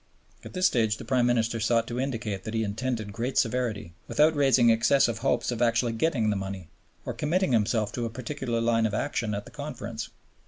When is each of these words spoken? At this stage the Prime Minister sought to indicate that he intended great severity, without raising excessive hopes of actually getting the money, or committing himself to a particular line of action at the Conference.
At 0.43 0.53
this 0.53 0.65
stage 0.65 0.97
the 0.97 1.05
Prime 1.05 1.27
Minister 1.27 1.59
sought 1.59 1.85
to 1.89 1.99
indicate 1.99 2.43
that 2.43 2.55
he 2.55 2.63
intended 2.63 3.13
great 3.13 3.37
severity, 3.37 3.93
without 4.07 4.35
raising 4.35 4.71
excessive 4.71 5.19
hopes 5.19 5.51
of 5.51 5.61
actually 5.61 5.91
getting 5.93 6.31
the 6.31 6.35
money, 6.35 6.69
or 7.05 7.13
committing 7.13 7.51
himself 7.51 7.91
to 7.91 8.05
a 8.05 8.09
particular 8.09 8.59
line 8.59 8.87
of 8.87 8.95
action 8.95 9.35
at 9.35 9.45
the 9.45 9.51
Conference. 9.51 10.09